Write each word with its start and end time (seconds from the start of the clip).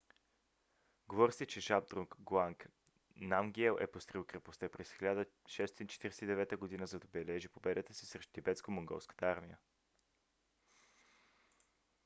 говори 1.07 1.33
се 1.39 1.45
че 1.53 1.59
жабдрунг 1.65 2.15
нгауанг 2.21 2.63
намгиел 3.33 3.75
е 3.85 3.87
построил 3.97 4.25
крепостта 4.31 4.69
през 4.77 4.93
1649 5.01 6.57
г. 6.79 6.87
за 6.87 6.99
да 6.99 7.05
отбележи 7.05 7.47
победата 7.49 7.93
си 7.93 8.05
срещу 8.05 8.33
тибетско-монголската 8.41 9.23
армия 9.37 9.59